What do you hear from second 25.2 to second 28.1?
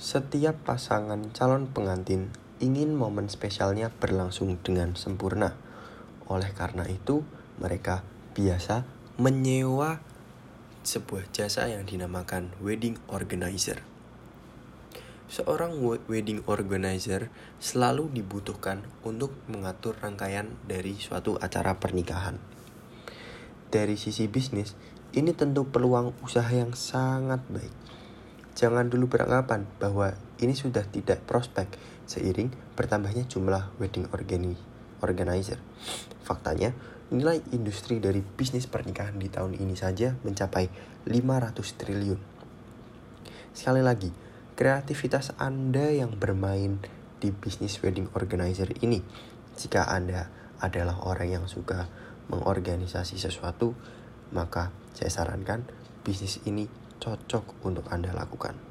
tentu peluang usaha yang sangat baik